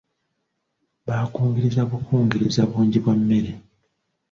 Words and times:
Baakungiriza 1.07 1.81
bukungiriza 1.89 2.61
bungi 2.71 2.97
bwa 3.03 3.13
mmere. 3.19 3.51